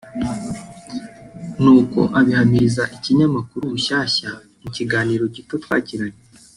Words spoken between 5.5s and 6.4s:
twagiranye